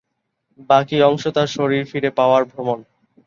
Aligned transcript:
বাকী 0.69 0.97
অংশ 1.01 1.23
তাদের 1.27 1.53
শরীর 1.55 1.83
ফিরে 1.85 2.09
পাওয়ার 2.11 2.43
ভ্রমণ। 2.45 2.79